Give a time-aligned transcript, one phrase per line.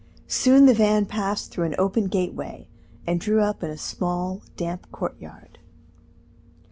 [0.27, 2.67] Soon the van passed through an open gateway,
[3.05, 5.59] and drew up in a small, damp courtyard.